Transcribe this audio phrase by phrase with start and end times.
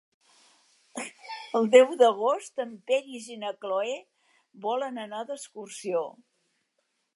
[1.59, 3.93] El deu d'agost en Peris i na Cloè
[4.67, 6.05] volen anar d'excursió.